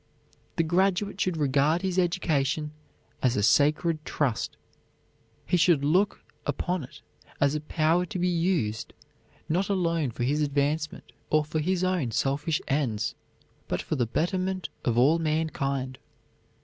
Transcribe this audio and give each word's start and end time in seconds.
The 0.55 0.63
graduate 0.63 1.21
should 1.21 1.37
regard 1.37 1.83
his 1.83 1.99
education 1.99 2.71
as 3.21 3.37
a 3.37 3.43
sacred 3.43 4.03
trust. 4.03 4.57
He 5.45 5.57
should 5.57 5.85
look 5.85 6.23
upon 6.43 6.83
it 6.83 7.01
as 7.39 7.53
a 7.53 7.61
power 7.61 8.07
to 8.07 8.17
be 8.17 8.27
used, 8.27 8.93
not 9.47 9.69
alone 9.69 10.09
for 10.09 10.23
his 10.23 10.41
advancement, 10.41 11.11
or 11.29 11.45
for 11.45 11.59
his 11.59 11.83
own 11.83 12.09
selfish 12.09 12.59
ends, 12.67 13.13
but 13.67 13.79
for 13.83 13.95
the 13.95 14.07
betterment 14.07 14.69
of 14.83 14.97
all 14.97 15.19
mankind. 15.19 15.99